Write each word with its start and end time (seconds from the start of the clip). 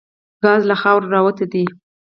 ګاز 0.43 0.61
له 0.69 0.75
خاورو 0.81 1.11
راوتي 1.15 1.45
دي. 1.51 1.63